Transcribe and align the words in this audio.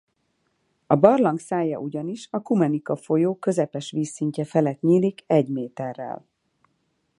A 0.87 0.95
barlang 0.95 1.37
szája 1.39 1.79
ugyanis 1.79 2.27
a 2.31 2.41
Kumanica-folyó 2.41 3.35
közepes 3.35 3.91
vízszintje 3.91 4.45
felett 4.45 4.79
nyílik 4.81 5.23
egy 5.27 5.49
méterrel. 5.49 6.27